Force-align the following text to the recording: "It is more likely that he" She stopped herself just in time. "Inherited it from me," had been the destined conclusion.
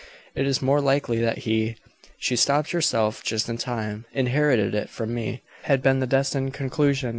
"It 0.33 0.47
is 0.47 0.63
more 0.63 0.81
likely 0.81 1.19
that 1.19 1.37
he" 1.45 1.75
She 2.17 2.35
stopped 2.35 2.71
herself 2.71 3.21
just 3.23 3.47
in 3.47 3.57
time. 3.59 4.05
"Inherited 4.13 4.73
it 4.73 4.89
from 4.89 5.13
me," 5.13 5.43
had 5.65 5.83
been 5.83 5.99
the 5.99 6.07
destined 6.07 6.55
conclusion. 6.55 7.09